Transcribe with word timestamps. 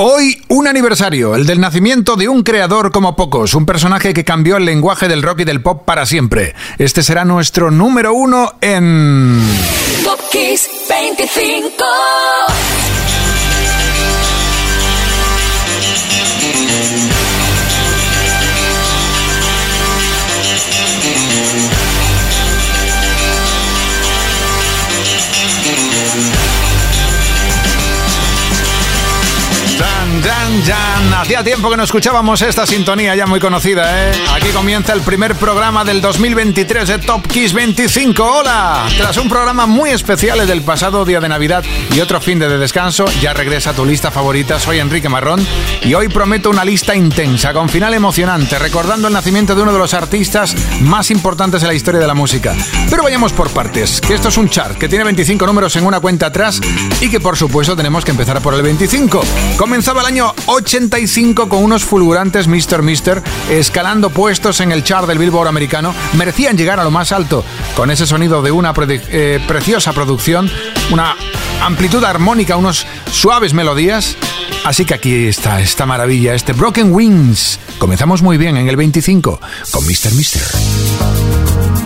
Hoy 0.00 0.40
un 0.46 0.68
aniversario, 0.68 1.34
el 1.34 1.44
del 1.44 1.60
nacimiento 1.60 2.14
de 2.14 2.28
un 2.28 2.44
creador 2.44 2.92
como 2.92 3.16
pocos, 3.16 3.54
un 3.54 3.66
personaje 3.66 4.14
que 4.14 4.24
cambió 4.24 4.56
el 4.56 4.64
lenguaje 4.64 5.08
del 5.08 5.24
rock 5.24 5.40
y 5.40 5.44
del 5.44 5.60
pop 5.60 5.82
para 5.84 6.06
siempre. 6.06 6.54
Este 6.78 7.02
será 7.02 7.24
nuestro 7.24 7.72
número 7.72 8.14
uno 8.14 8.54
en... 8.60 9.42
Top 10.04 10.20
25. 10.32 11.84
Jan. 30.66 31.14
Hacía 31.14 31.44
tiempo 31.44 31.70
que 31.70 31.76
no 31.76 31.84
escuchábamos 31.84 32.42
esta 32.42 32.66
sintonía 32.66 33.14
ya 33.14 33.26
muy 33.26 33.38
conocida, 33.38 34.10
¿eh? 34.10 34.12
Aquí 34.34 34.48
comienza 34.48 34.92
el 34.92 35.02
primer 35.02 35.36
programa 35.36 35.84
del 35.84 36.00
2023 36.00 36.88
de 36.88 36.98
Top 36.98 37.26
Kiss 37.26 37.52
25. 37.52 38.22
¡Hola! 38.24 38.86
Tras 38.96 39.16
un 39.18 39.28
programa 39.28 39.66
muy 39.66 39.90
especial 39.90 40.40
el 40.40 40.48
del 40.48 40.62
pasado 40.62 41.04
día 41.04 41.20
de 41.20 41.28
Navidad 41.28 41.64
y 41.94 42.00
otro 42.00 42.20
fin 42.20 42.38
de 42.38 42.58
descanso, 42.58 43.04
ya 43.20 43.32
regresa 43.32 43.72
tu 43.72 43.84
lista 43.84 44.10
favorita. 44.10 44.58
Soy 44.58 44.80
Enrique 44.80 45.08
Marrón 45.08 45.46
y 45.82 45.94
hoy 45.94 46.08
prometo 46.08 46.50
una 46.50 46.64
lista 46.64 46.96
intensa 46.96 47.52
con 47.52 47.68
final 47.68 47.94
emocionante, 47.94 48.58
recordando 48.58 49.06
el 49.06 49.14
nacimiento 49.14 49.54
de 49.54 49.62
uno 49.62 49.72
de 49.72 49.78
los 49.78 49.94
artistas 49.94 50.56
más 50.80 51.12
importantes 51.12 51.62
en 51.62 51.68
la 51.68 51.74
historia 51.74 52.00
de 52.00 52.06
la 52.06 52.14
música. 52.14 52.56
Pero 52.90 53.04
vayamos 53.04 53.32
por 53.32 53.50
partes, 53.50 54.00
que 54.00 54.14
esto 54.14 54.28
es 54.28 54.36
un 54.36 54.48
chart 54.50 54.76
que 54.76 54.88
tiene 54.88 55.04
25 55.04 55.46
números 55.46 55.76
en 55.76 55.86
una 55.86 56.00
cuenta 56.00 56.26
atrás 56.26 56.60
y 57.00 57.08
que 57.08 57.20
por 57.20 57.36
supuesto 57.36 57.76
tenemos 57.76 58.04
que 58.04 58.10
empezar 58.10 58.40
por 58.40 58.54
el 58.54 58.62
25. 58.62 59.20
Comenzaba 59.56 60.02
la 60.02 60.08
año 60.08 60.34
85 60.48 61.48
con 61.48 61.62
unos 61.62 61.84
fulgurantes 61.84 62.48
Mr. 62.48 62.82
Mister 62.82 63.22
escalando 63.50 64.10
puestos 64.10 64.60
en 64.60 64.72
el 64.72 64.82
chart 64.82 65.06
del 65.06 65.18
Billboard 65.18 65.48
americano, 65.48 65.94
merecían 66.14 66.56
llegar 66.56 66.80
a 66.80 66.84
lo 66.84 66.90
más 66.90 67.12
alto 67.12 67.44
con 67.76 67.90
ese 67.90 68.06
sonido 68.06 68.42
de 68.42 68.50
una 68.50 68.72
eh, 68.78 69.40
preciosa 69.46 69.92
producción, 69.92 70.50
una 70.90 71.16
amplitud 71.62 72.02
armónica, 72.02 72.56
unos 72.56 72.86
suaves 73.12 73.52
melodías. 73.52 74.16
Así 74.64 74.84
que 74.84 74.94
aquí 74.94 75.26
está 75.26 75.60
esta 75.60 75.86
maravilla, 75.86 76.34
este 76.34 76.54
Broken 76.54 76.92
Wings. 76.92 77.60
Comenzamos 77.78 78.22
muy 78.22 78.38
bien 78.38 78.56
en 78.56 78.68
el 78.68 78.76
25 78.76 79.40
con 79.70 79.84
Mr. 79.84 80.14
Mister. 80.14 80.42
myself, 80.48 81.77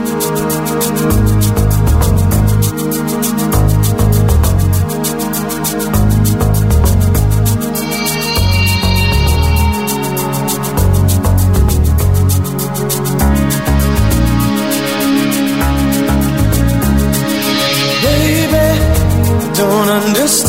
this 20.11 20.42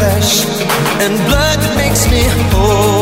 flesh 0.00 0.46
and 1.04 1.14
blood 1.28 1.60
makes 1.76 2.10
me 2.10 2.22
whole. 2.52 2.99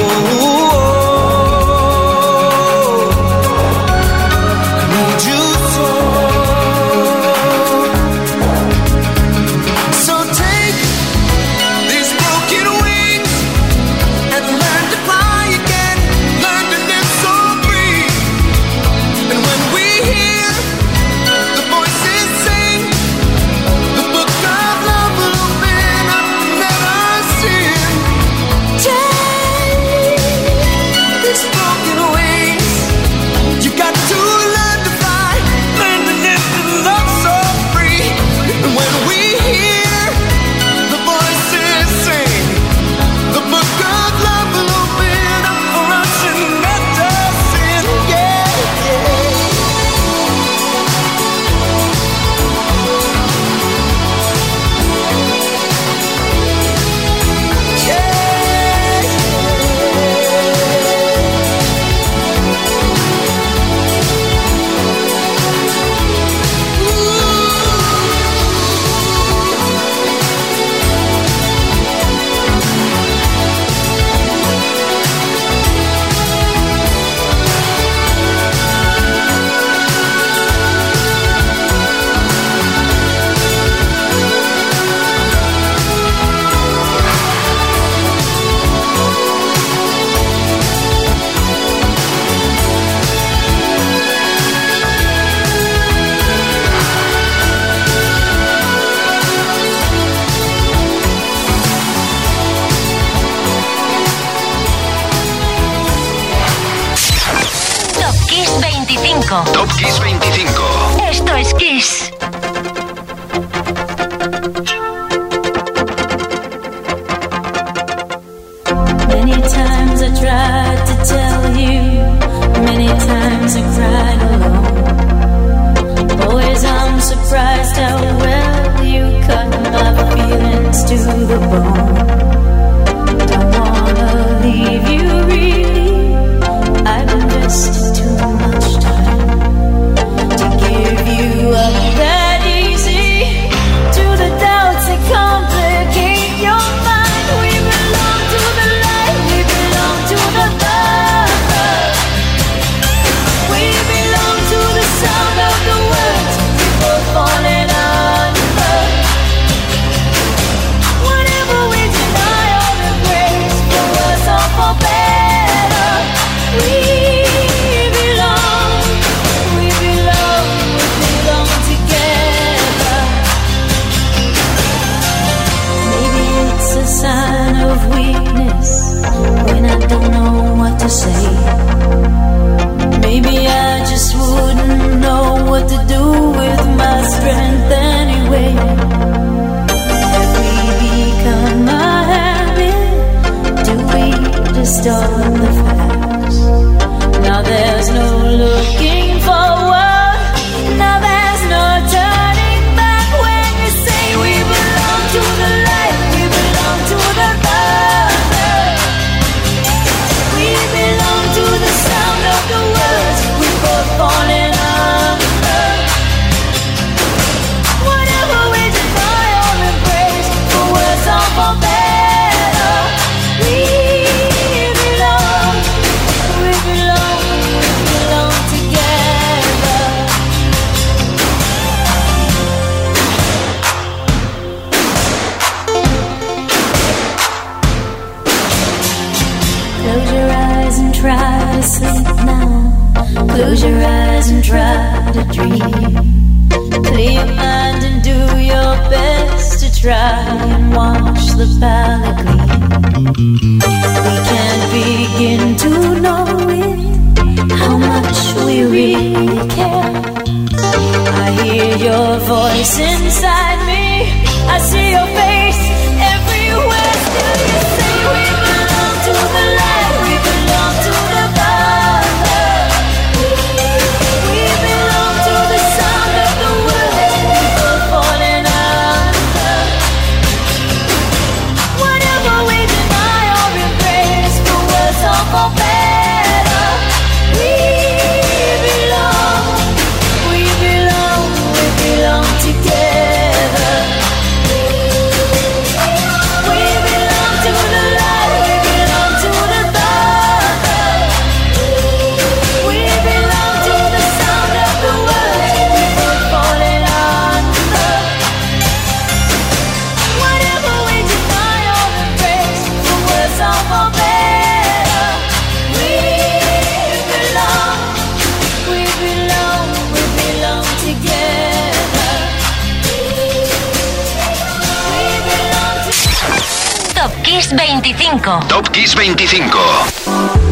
25. 328.18 328.46
Top 328.48 328.68
Kiss 328.70 328.94
25. 328.94 329.58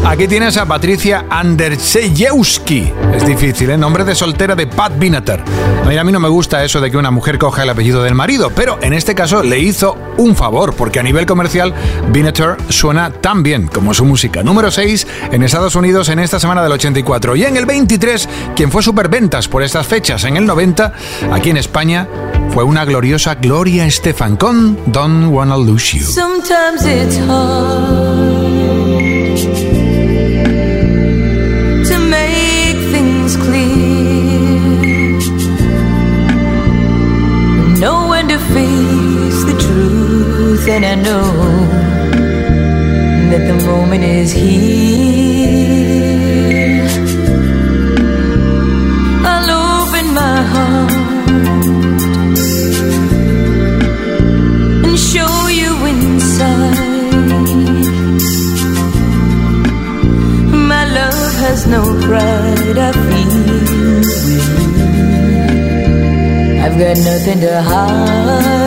Aquí 0.05 0.27
tienes 0.27 0.55
a 0.57 0.65
Patricia 0.65 1.25
Andersejewski. 1.29 2.93
Es 3.13 3.25
difícil, 3.25 3.69
¿eh? 3.69 3.77
Nombre 3.77 4.05
de 4.05 4.15
soltera 4.15 4.55
de 4.55 4.67
Pat 4.67 4.97
Binater. 4.97 5.43
Mira, 5.85 6.01
a 6.01 6.03
mí 6.03 6.11
no 6.11 6.19
me 6.19 6.29
gusta 6.29 6.63
eso 6.63 6.79
de 6.79 6.89
que 6.89 6.97
una 6.97 7.11
mujer 7.11 7.37
coja 7.37 7.63
el 7.63 7.69
apellido 7.69 8.03
del 8.03 8.15
marido, 8.15 8.51
pero 8.55 8.79
en 8.81 8.93
este 8.93 9.15
caso 9.15 9.43
le 9.43 9.59
hizo 9.59 9.97
un 10.17 10.35
favor, 10.35 10.75
porque 10.75 10.99
a 10.99 11.03
nivel 11.03 11.25
comercial, 11.25 11.73
Binater 12.09 12.55
suena 12.69 13.11
tan 13.11 13.43
bien 13.43 13.67
como 13.67 13.93
su 13.93 14.05
música. 14.05 14.43
Número 14.43 14.71
6 14.71 15.07
en 15.31 15.43
Estados 15.43 15.75
Unidos 15.75 16.07
en 16.09 16.19
esta 16.19 16.39
semana 16.39 16.63
del 16.63 16.71
84. 16.71 17.35
Y 17.35 17.43
en 17.43 17.57
el 17.57 17.65
23, 17.65 18.29
quien 18.55 18.71
fue 18.71 18.81
superventas 18.81 19.47
por 19.49 19.61
estas 19.61 19.85
fechas 19.87 20.23
en 20.23 20.37
el 20.37 20.45
90, 20.45 20.93
aquí 21.31 21.49
en 21.49 21.57
España, 21.57 22.07
Fue 22.57 22.63
una 22.63 22.85
gloriosa 22.85 23.35
Gloria 23.35 23.85
Estefan 23.85 24.35
con 24.35 24.79
Don't 24.87 25.31
Wanna 25.31 25.55
Lose 25.55 25.95
You. 25.95 26.03
Sometimes 26.03 26.83
it's 26.87 27.15
hard 27.19 28.33
to 31.85 31.99
make 31.99 32.79
things 32.91 33.37
clear. 33.37 35.19
Know 37.79 38.09
when 38.09 38.27
to 38.27 38.39
face 38.39 39.43
the 39.45 39.53
truth, 39.59 40.67
and 40.67 40.83
I 40.83 40.95
know 40.95 41.31
that 43.29 43.45
the 43.45 43.53
moment 43.67 44.03
is 44.03 44.31
here. 44.31 45.16
tender 67.27 67.61
heart. 67.61 68.66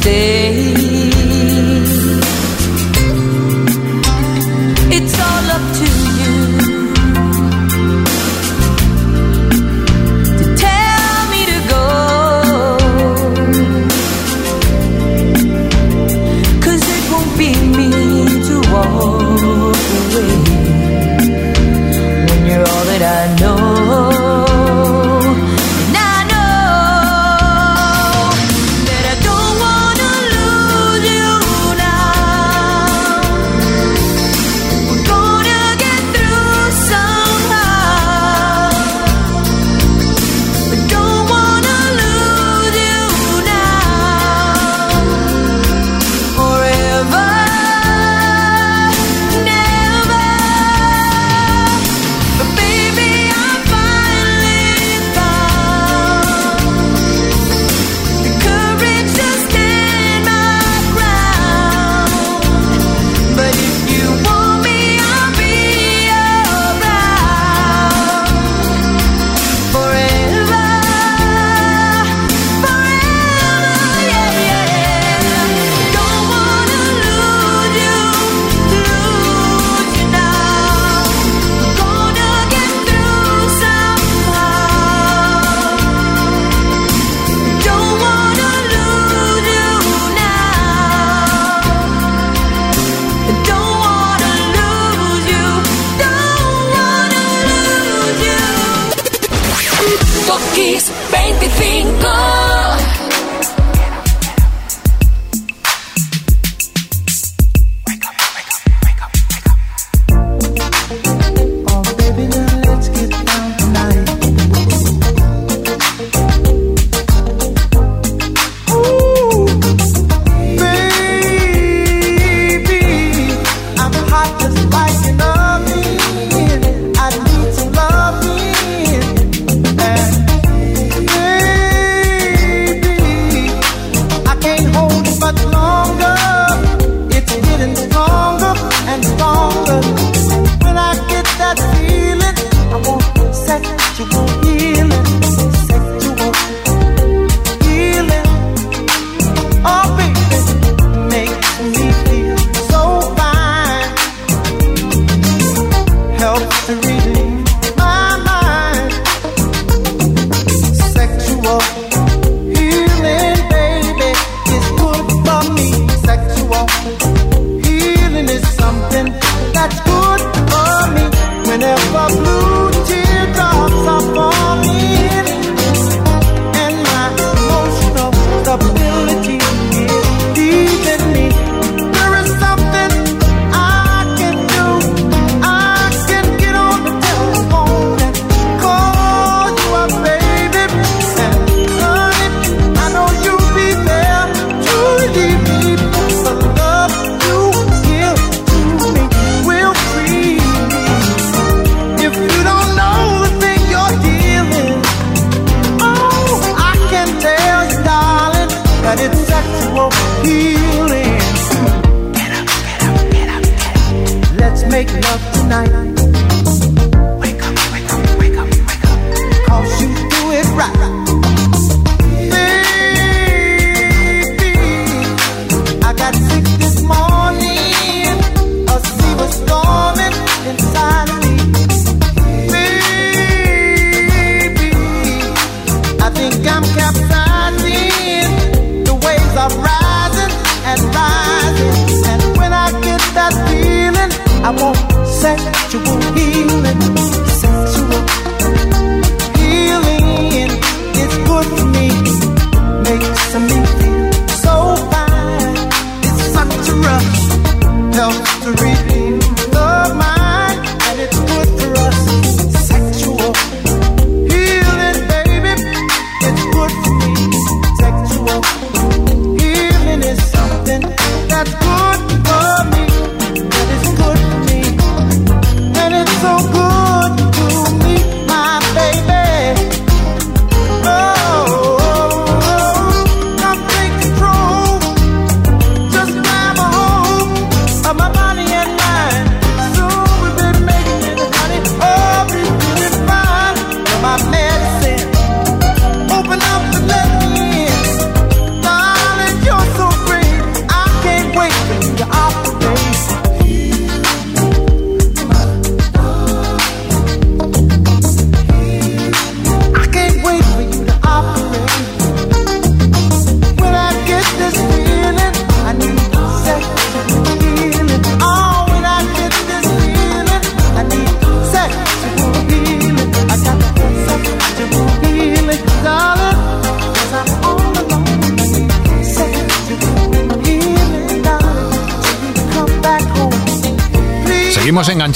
Stay. 0.00 0.39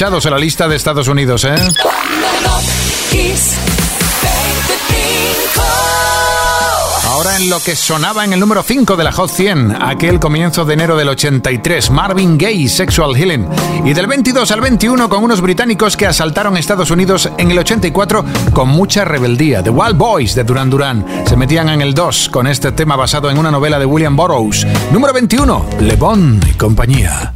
Enganchados 0.04 0.26
a 0.26 0.30
la 0.30 0.38
lista 0.38 0.68
de 0.68 0.76
Estados 0.76 1.08
Unidos, 1.08 1.44
¿eh? 1.44 1.54
Ahora 7.08 7.36
en 7.38 7.48
lo 7.48 7.58
que 7.60 7.74
sonaba 7.74 8.22
en 8.24 8.34
el 8.34 8.40
número 8.40 8.62
5 8.62 8.96
de 8.96 9.04
la 9.04 9.12
Hot 9.12 9.30
100, 9.30 9.82
aquel 9.82 10.20
comienzo 10.20 10.66
de 10.66 10.74
enero 10.74 10.96
del 10.96 11.08
83, 11.08 11.90
Marvin 11.90 12.36
Gaye, 12.36 12.68
Sexual 12.68 13.16
Healing. 13.16 13.48
Y 13.86 13.94
del 13.94 14.06
22 14.06 14.50
al 14.50 14.60
21 14.60 15.08
con 15.08 15.24
unos 15.24 15.40
británicos 15.40 15.96
que 15.96 16.06
asaltaron 16.06 16.58
Estados 16.58 16.90
Unidos 16.90 17.30
en 17.38 17.50
el 17.50 17.58
84 17.58 18.24
con 18.52 18.68
mucha 18.68 19.06
rebeldía. 19.06 19.62
The 19.62 19.70
Wild 19.70 19.96
Boys 19.96 20.34
de 20.34 20.44
Duran 20.44 20.68
Duran 20.68 21.06
se 21.26 21.36
metían 21.36 21.70
en 21.70 21.80
el 21.80 21.94
2 21.94 22.28
con 22.28 22.46
este 22.46 22.72
tema 22.72 22.96
basado 22.96 23.30
en 23.30 23.38
una 23.38 23.50
novela 23.50 23.78
de 23.78 23.86
William 23.86 24.16
Burroughs. 24.16 24.66
Número 24.92 25.14
21, 25.14 25.66
Le 25.80 25.96
Bon 25.96 26.40
y 26.46 26.52
compañía. 26.54 27.33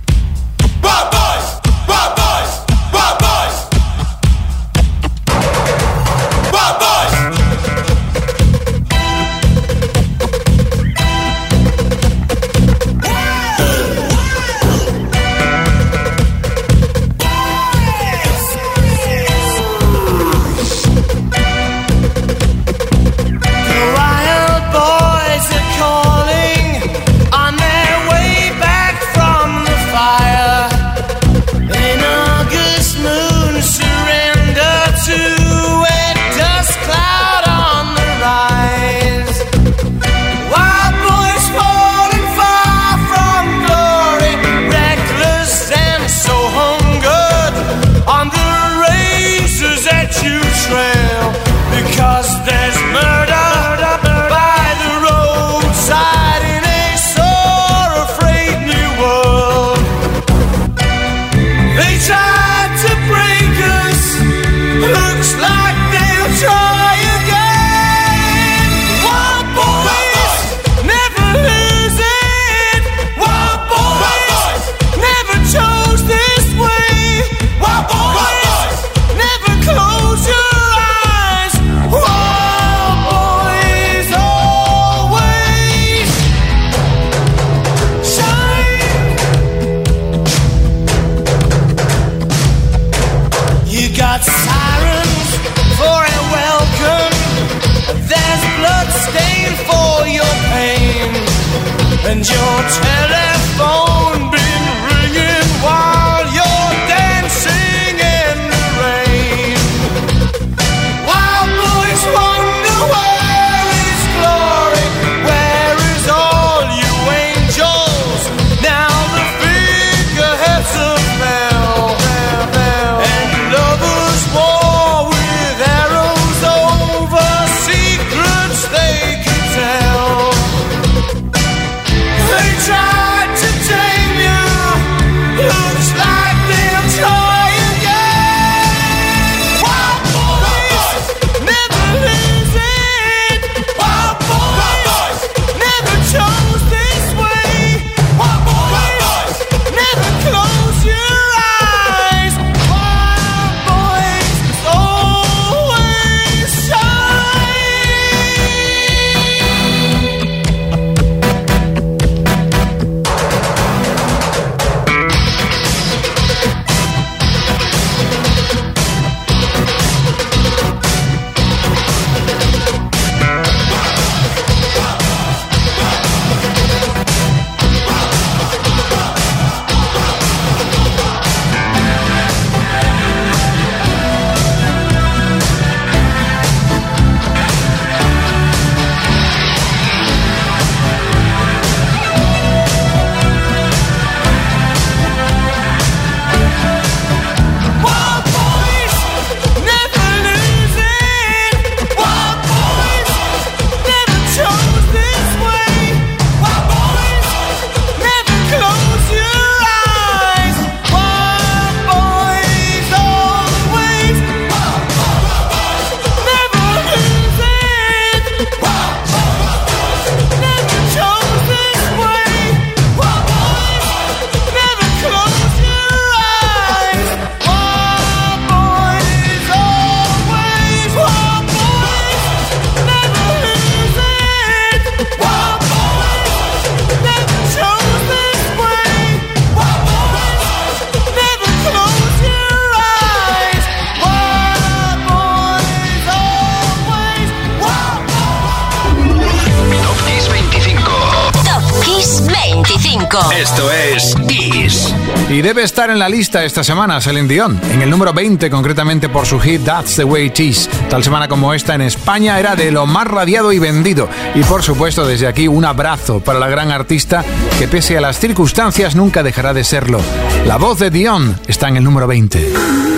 Y 255.39 255.43
debe 255.43 255.63
estar 255.63 255.89
en 255.89 256.01
la 256.01 256.09
lista 256.09 256.45
esta 256.45 256.65
semana 256.65 257.01
Celine 257.01 257.29
Dion, 257.29 257.61
en 257.71 257.81
el 257.81 257.89
número 257.89 258.13
20 258.13 258.51
concretamente 258.51 259.09
por 259.09 259.25
su 259.25 259.39
hit 259.39 259.63
That's 259.65 259.95
the 259.95 260.03
Way 260.03 260.27
It 260.27 260.41
Is. 260.41 260.69
Tal 260.91 261.05
semana 261.05 261.29
como 261.29 261.55
esta 261.55 261.77
en 261.77 261.83
España 261.83 262.41
era 262.41 262.57
de 262.57 262.73
lo 262.73 262.87
más 262.87 263.07
radiado 263.07 263.53
y 263.53 263.61
vendido. 263.61 264.09
Y 264.35 264.43
por 264.43 264.65
supuesto 264.65 265.07
desde 265.07 265.29
aquí 265.29 265.47
un 265.47 265.65
abrazo 265.65 266.19
para 266.19 266.41
la 266.41 266.49
gran 266.49 266.73
artista 266.73 267.25
que 267.57 267.69
pese 267.69 267.97
a 267.97 268.01
las 268.01 268.19
circunstancias 268.19 268.97
nunca 268.97 269.23
dejará 269.23 269.55
de 269.55 269.63
serlo. 269.63 270.01
La 270.45 270.57
voz 270.57 270.81
de 270.81 270.91
Dion 270.91 271.39
está 271.47 271.69
en 271.69 271.77
el 271.77 271.85
número 271.85 272.09
20. 272.09 272.98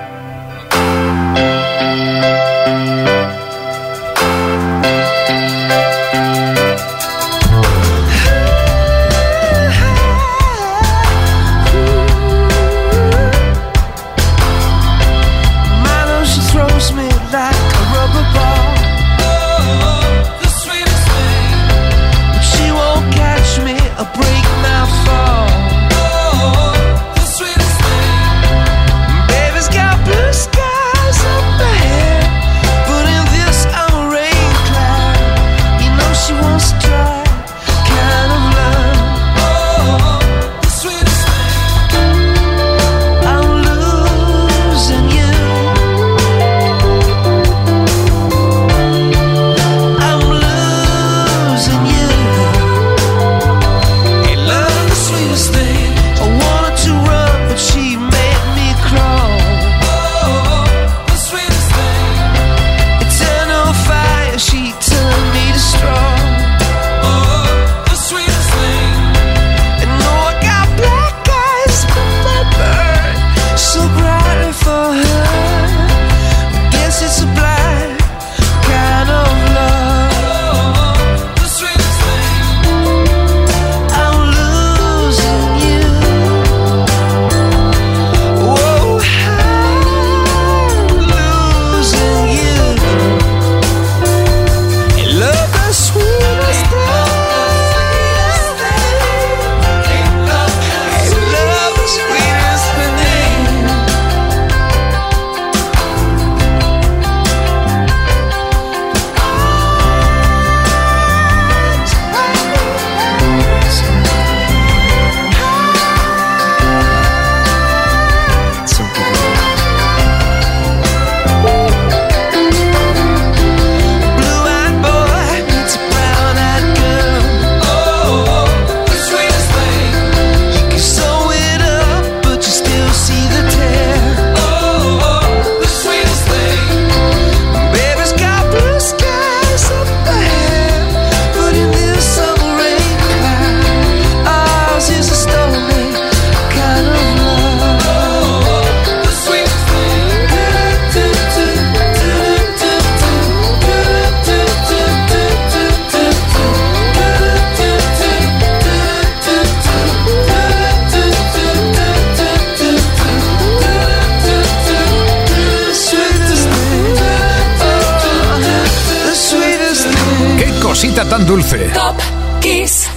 cosita 170.81 171.05
tan 171.05 171.23
dulce. 171.27 171.69
Top 171.73 172.01
Kiss 172.39 172.89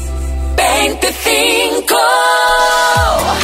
25. 0.57 2.34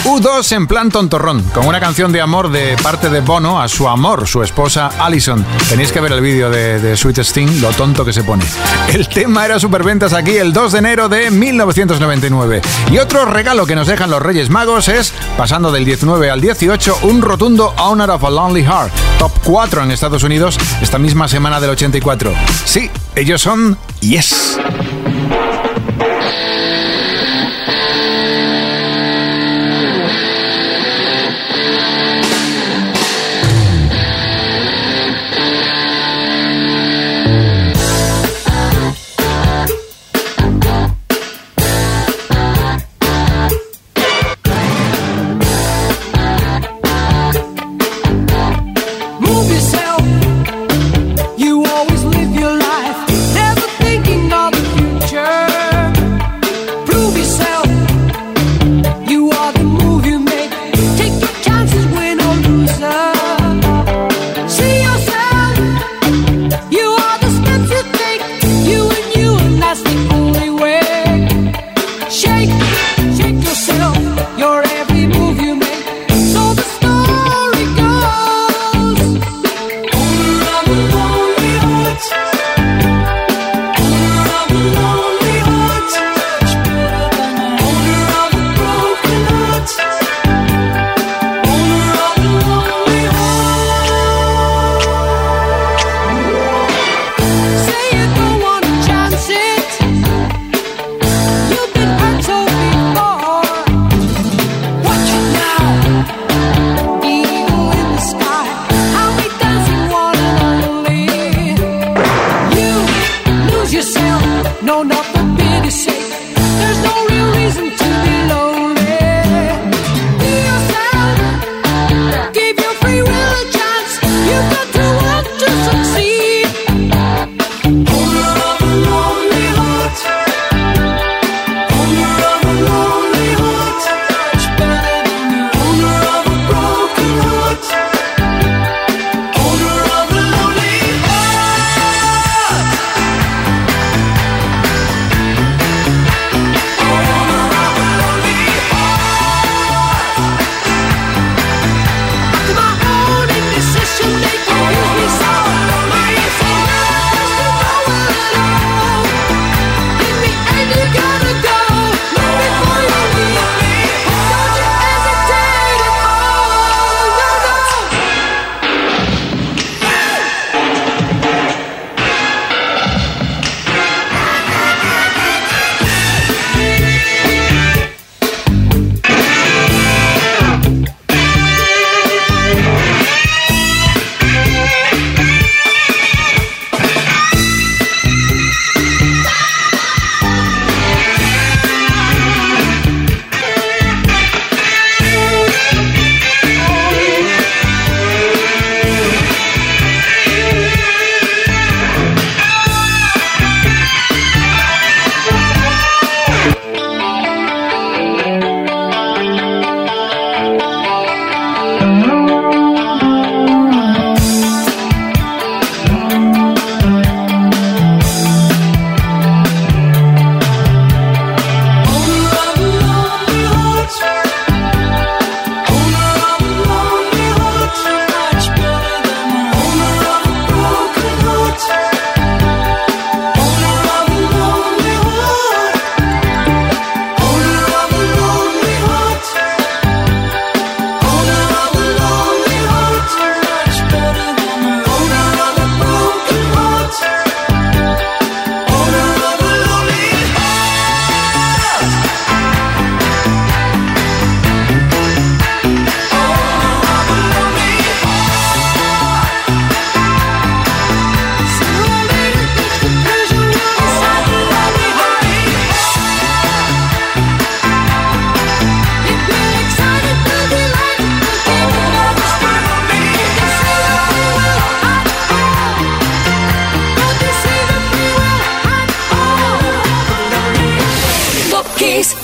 U2 0.04 0.52
en 0.52 0.66
plan 0.66 0.90
tontorrón, 0.90 1.42
con 1.54 1.66
una 1.66 1.78
canción 1.78 2.10
de 2.10 2.20
amor 2.20 2.50
de 2.50 2.76
parte 2.82 3.10
de 3.10 3.20
Bono 3.20 3.60
a 3.60 3.68
su 3.68 3.86
amor, 3.88 4.26
su 4.26 4.42
esposa 4.42 4.90
Allison. 4.98 5.44
Tenéis 5.68 5.92
que 5.92 6.00
ver 6.00 6.12
el 6.12 6.20
vídeo 6.20 6.50
de, 6.50 6.80
de 6.80 6.96
Sweet 6.96 7.18
Sting, 7.18 7.60
lo 7.60 7.70
tonto 7.72 8.04
que 8.04 8.12
se 8.12 8.24
pone. 8.24 8.44
El 8.92 9.08
tema 9.08 9.44
era 9.44 9.58
Superventas 9.58 10.12
aquí 10.12 10.36
el 10.36 10.52
2 10.52 10.72
de 10.72 10.78
enero 10.78 11.08
de 11.08 11.30
1999. 11.30 12.62
Y 12.90 12.98
otro 12.98 13.26
regalo 13.26 13.66
que 13.66 13.74
nos 13.74 13.86
dejan 13.86 14.10
los 14.10 14.22
Reyes 14.22 14.48
Magos 14.48 14.88
es, 14.88 15.12
pasando 15.36 15.70
del 15.70 15.84
19 15.84 16.30
al 16.30 16.40
18, 16.40 17.00
un 17.02 17.20
rotundo 17.20 17.74
Honor 17.78 18.10
of 18.10 18.24
a 18.24 18.30
Lonely 18.30 18.64
Heart, 18.64 18.92
top 19.18 19.32
4 19.44 19.82
en 19.82 19.90
Estados 19.90 20.22
Unidos 20.22 20.58
esta 20.80 20.98
misma 20.98 21.28
semana 21.28 21.60
del 21.60 21.70
84. 21.70 22.32
Sí, 22.64 22.90
ellos 23.14 23.42
son 23.42 23.76
Yes. 24.00 24.58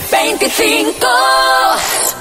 25 0.06 2.15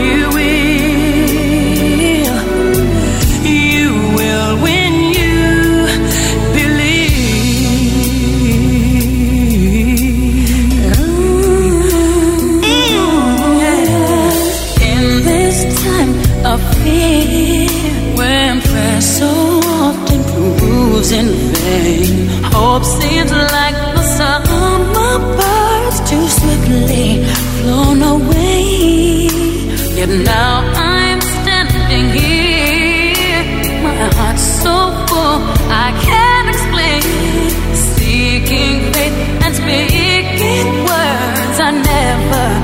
you 0.00 0.39
now 30.24 30.62
I'm 30.74 31.20
standing 31.20 32.06
here, 32.18 33.42
my 33.82 33.94
heart's 34.16 34.42
so 34.62 34.76
full 35.08 35.38
I 35.70 35.92
can't 36.08 36.48
explain. 36.54 37.02
Seeking 37.74 38.92
faith 38.92 39.18
and 39.44 39.54
speaking 39.54 40.66
words 40.84 41.56
I 41.60 41.70
never 41.70 42.59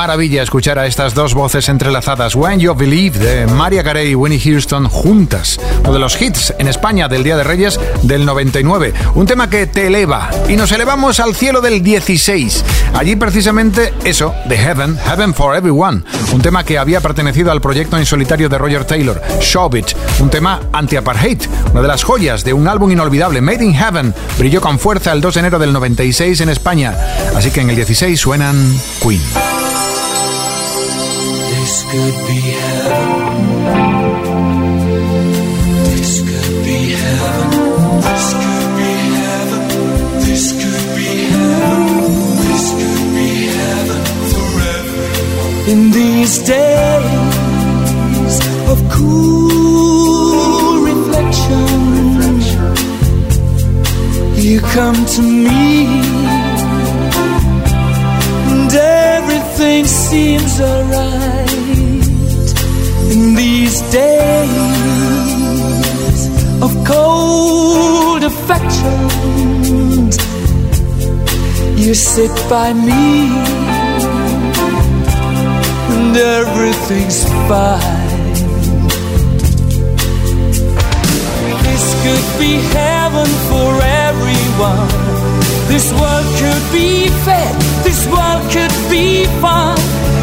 maravilla 0.00 0.42
escuchar 0.42 0.78
a 0.78 0.86
estas 0.86 1.12
dos 1.12 1.34
voces 1.34 1.68
entrelazadas. 1.68 2.34
When 2.34 2.58
You 2.58 2.74
Believe 2.74 3.18
de 3.18 3.46
Maria 3.46 3.84
Carey 3.84 4.12
y 4.12 4.14
Winnie 4.14 4.40
Houston 4.40 4.88
juntas. 4.88 5.60
Uno 5.80 5.92
de 5.92 5.98
los 5.98 6.18
hits 6.18 6.54
en 6.58 6.68
España 6.68 7.06
del 7.06 7.22
Día 7.22 7.36
de 7.36 7.44
Reyes 7.44 7.78
del 8.00 8.24
99. 8.24 8.94
Un 9.14 9.26
tema 9.26 9.50
que 9.50 9.66
te 9.66 9.88
eleva. 9.88 10.30
Y 10.48 10.56
nos 10.56 10.72
elevamos 10.72 11.20
al 11.20 11.34
cielo 11.34 11.60
del 11.60 11.82
16. 11.82 12.64
Allí 12.94 13.14
precisamente 13.14 13.92
eso, 14.02 14.34
de 14.46 14.56
Heaven, 14.56 14.96
Heaven 14.96 15.34
for 15.34 15.54
Everyone. 15.54 16.02
Un 16.32 16.40
tema 16.40 16.64
que 16.64 16.78
había 16.78 17.02
pertenecido 17.02 17.52
al 17.52 17.60
proyecto 17.60 17.98
en 17.98 18.06
solitario 18.06 18.48
de 18.48 18.56
Roger 18.56 18.86
Taylor, 18.86 19.20
Show 19.42 19.68
It. 19.76 19.88
Un 20.18 20.30
tema 20.30 20.62
anti-apartheid. 20.72 21.42
Una 21.72 21.82
de 21.82 21.88
las 21.88 22.04
joyas 22.04 22.42
de 22.42 22.54
un 22.54 22.68
álbum 22.68 22.90
inolvidable, 22.90 23.42
Made 23.42 23.62
in 23.62 23.74
Heaven. 23.74 24.14
Brilló 24.38 24.62
con 24.62 24.78
fuerza 24.78 25.12
el 25.12 25.20
2 25.20 25.34
de 25.34 25.40
enero 25.40 25.58
del 25.58 25.74
96 25.74 26.40
en 26.40 26.48
España. 26.48 26.96
Así 27.36 27.50
que 27.50 27.60
en 27.60 27.68
el 27.68 27.76
16 27.76 28.18
suenan 28.18 28.74
Queen. 29.02 29.20
This 31.70 31.82
could 31.84 32.18
be 32.26 32.40
heaven. 32.50 33.06
This 35.84 36.12
could 36.18 36.56
be 36.64 36.78
heaven. 36.98 37.46
This 38.02 38.26
could 38.42 38.70
be 38.80 38.90
heaven. 39.20 39.62
This 40.26 40.44
could 40.50 40.88
be 40.96 41.10
heaven. 41.30 41.94
This 42.42 42.64
could 42.74 43.06
be 43.14 43.30
heaven 43.54 44.02
forever. 44.32 45.06
In 45.70 45.80
these 45.92 46.34
days 46.42 47.14
of 48.72 48.78
cool 48.90 50.74
reflection, 50.90 51.70
you 54.34 54.58
come 54.60 54.98
to 55.06 55.22
me. 55.22 56.09
Everything 59.60 59.86
seems 59.86 60.58
alright 60.58 61.52
in 63.12 63.34
these 63.34 63.82
days 63.92 64.56
of 66.62 66.70
cold 66.86 68.24
affection. 68.24 69.00
You 71.76 71.94
sit 71.94 72.30
by 72.48 72.72
me, 72.72 73.28
and 75.92 76.16
everything's 76.16 77.24
fine. 77.46 78.34
This 81.66 81.84
could 82.04 82.28
be 82.40 82.52
heaven 82.78 83.28
for 83.50 83.70
everyone. 84.08 84.88
This 85.68 85.92
world 85.92 86.26
could 86.40 86.64
be 86.72 87.08
fair. 87.26 87.52
This 87.84 88.06
world 88.06 88.42
could 88.52 88.69
be 88.90 89.24
fun. 89.40 89.76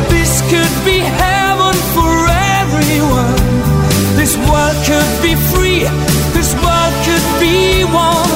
This 0.09 0.41
could 0.51 0.75
be 0.85 0.99
heaven 0.99 1.75
for 1.95 2.13
everyone. 2.59 3.39
This 4.19 4.35
world 4.49 4.77
could 4.89 5.13
be 5.23 5.33
free. 5.51 5.83
This 6.35 6.53
world 6.63 6.93
could 7.07 7.27
be 7.39 7.83
one. 7.85 8.35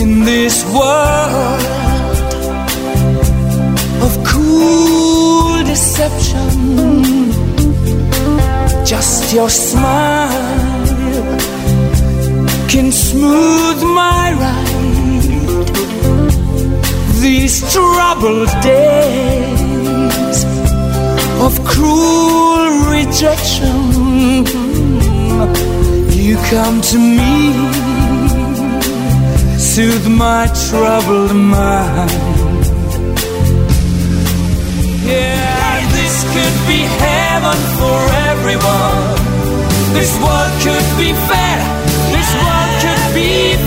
In 0.00 0.24
this 0.24 0.56
world 0.76 1.62
of 4.04 4.12
cool 4.24 5.64
deception. 5.64 6.50
Just 8.84 9.32
your 9.32 9.48
smile 9.48 10.70
can 12.70 12.92
smooth 12.92 13.82
my 13.82 14.32
ride. 14.42 15.72
These 17.20 17.56
troubled 17.72 18.48
days 18.62 20.44
of 21.46 21.52
cruel 21.64 22.70
rejection. 22.94 23.76
You 26.26 26.36
come 26.54 26.80
to 26.92 26.98
me, 27.18 27.34
soothe 29.58 30.06
my 30.06 30.46
troubled 30.68 31.34
mind. 31.34 32.10
Yeah, 35.10 35.90
this 35.96 36.14
could 36.32 36.56
be 36.70 36.80
heaven 37.02 37.58
for 37.80 38.00
everyone. 38.30 39.18
This 39.92 40.12
world 40.22 40.52
could 40.62 40.88
be 41.02 41.12
fair. 41.28 41.79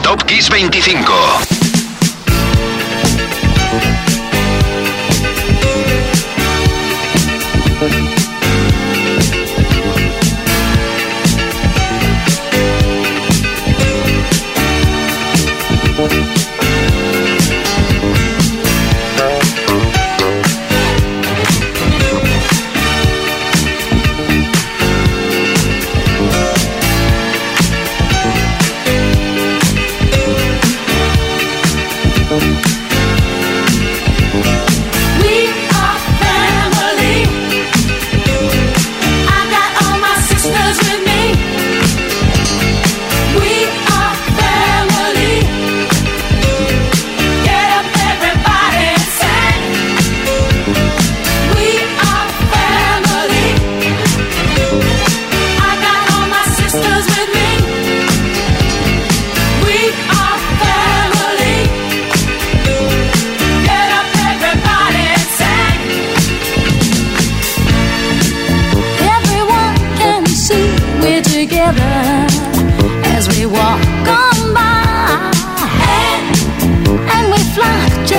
Top 0.00 0.26
Kiss 0.26 0.48
25. 0.48 1.51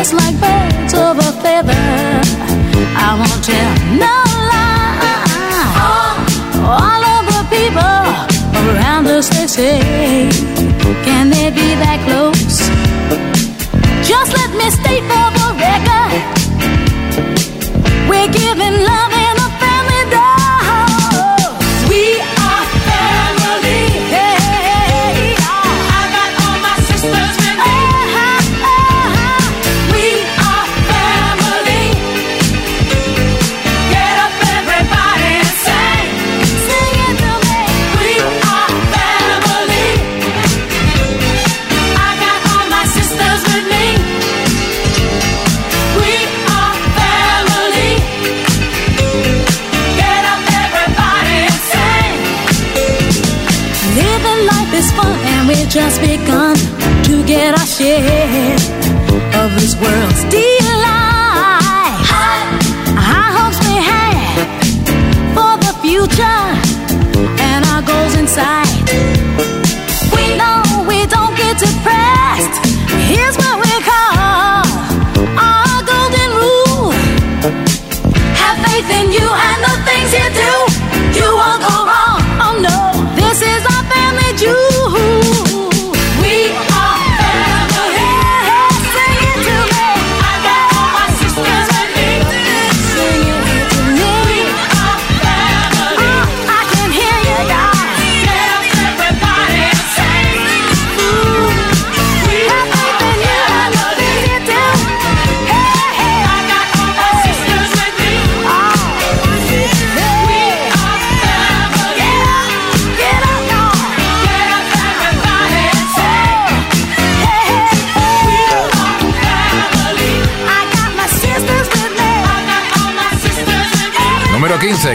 just 0.04 0.14
like 0.16 0.42
birds. 0.42 0.63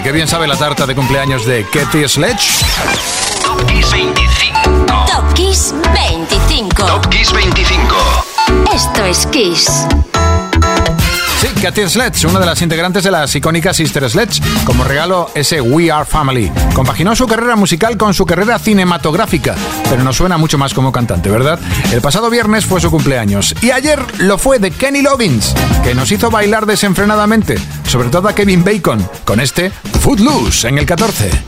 que 0.09 0.13
bien 0.13 0.27
sabe 0.27 0.47
la 0.47 0.57
tarta 0.57 0.87
de 0.87 0.95
cumpleaños 0.95 1.45
de 1.45 1.67
Katie 1.67 2.09
Sledge. 2.09 2.65
Top 3.43 3.63
Kiss 3.67 3.91
25. 3.91 5.05
Top 5.05 5.35
Kiss 5.35 5.75
25. 5.93 6.87
Top 6.87 7.07
Kiss 7.11 7.31
25. 7.31 7.95
Esto 8.73 9.05
es 9.05 9.27
Kiss. 9.27 9.87
Katy 11.61 11.89
Sledge, 11.89 12.25
una 12.27 12.39
de 12.39 12.47
las 12.47 12.63
integrantes 12.63 13.03
de 13.03 13.11
las 13.11 13.35
icónicas 13.35 13.77
Sister 13.77 14.09
Sledge, 14.09 14.41
como 14.65 14.85
regalo 14.85 15.31
ese 15.35 15.61
We 15.61 15.91
Are 15.91 16.05
Family. 16.05 16.53
Compaginó 16.73 17.17
su 17.17 17.27
carrera 17.27 17.57
musical 17.57 17.97
con 17.97 18.15
su 18.15 18.25
carrera 18.25 18.59
cinematográfica, 18.59 19.57
pero 19.91 20.05
nos 20.05 20.17
suena 20.17 20.39
mucho 20.39 20.57
más 20.57 20.73
como 20.73 20.93
cantante, 20.93 21.31
¿verdad? 21.31 21.59
El 21.93 22.01
pasado 22.01 22.31
viernes 22.31 22.65
fue 22.65 22.81
su 22.81 22.91
cumpleaños 22.91 23.55
y 23.61 23.73
ayer 23.73 24.01
lo 24.19 24.39
fue 24.39 24.59
de 24.59 24.71
Kenny 24.71 25.03
Loggins, 25.03 25.55
que 25.83 25.95
nos 25.95 26.13
hizo 26.13 26.31
bailar 26.31 26.65
desenfrenadamente, 26.67 27.57
sobre 27.89 28.09
todo 28.09 28.29
a 28.29 28.35
Kevin 28.35 28.63
Bacon, 28.63 29.09
con 29.25 29.41
este 29.41 29.71
Footloose 30.01 30.69
en 30.69 30.79
el 30.79 30.87
14. 30.87 31.48